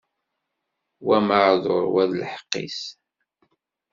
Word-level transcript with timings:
Wa 1.07 1.17
meɛduṛ, 1.27 1.83
wa 1.93 2.03
d 2.09 2.11
lḥeqq-is. 2.21 2.79